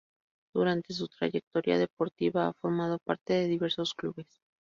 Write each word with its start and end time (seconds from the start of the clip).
Durante 0.55 0.95
su 0.95 1.07
trayectoria 1.09 1.77
deportiva 1.77 2.47
ha 2.47 2.53
formado 2.53 2.97
parte 3.05 3.33
de 3.33 3.45
diversos 3.47 3.93
clubes. 3.93 4.41